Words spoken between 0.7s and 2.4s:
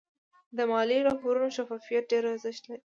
مالي راپورونو شفافیت ډېر